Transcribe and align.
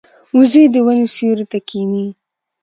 وزې 0.37 0.63
د 0.73 0.75
ونو 0.85 1.05
سیوري 1.15 1.45
ته 1.51 1.59
کیني 1.69 2.05